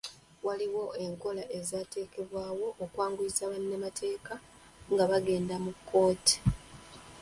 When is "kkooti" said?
5.77-6.35